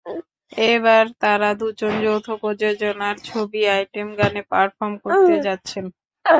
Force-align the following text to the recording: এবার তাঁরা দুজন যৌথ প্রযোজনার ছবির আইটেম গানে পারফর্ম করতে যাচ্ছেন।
এবার 0.69 1.03
তাঁরা 1.21 1.49
দুজন 1.59 1.93
যৌথ 2.03 2.27
প্রযোজনার 2.41 3.15
ছবির 3.27 3.65
আইটেম 3.75 4.07
গানে 4.19 4.41
পারফর্ম 4.51 4.93
করতে 5.03 5.33
যাচ্ছেন। 5.45 5.85